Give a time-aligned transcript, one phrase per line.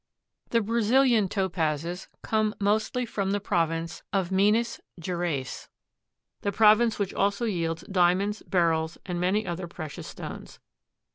[0.49, 5.69] The Brazilian Topazes come mostly from the Province of Minas Geraes,
[6.41, 10.59] the province which also yields diamonds, beryls and many other precious stones.